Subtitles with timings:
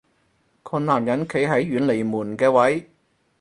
[0.63, 2.89] 個男人企喺遠離門嘅位